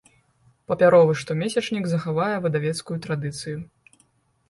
[0.71, 3.57] Папяровы штомесячнік захавае выдавецкую традыцыю.